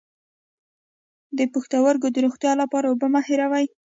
د 1.37 1.39
پښتورګو 1.53 2.07
د 2.13 2.17
روغتیا 2.25 2.51
لپاره 2.61 2.85
اوبه 2.89 3.07
مه 3.13 3.21
هیروئ 3.27 3.65